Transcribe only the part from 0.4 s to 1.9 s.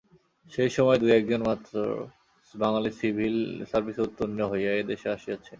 সেই সময়ে দুই-এক জন মাত্র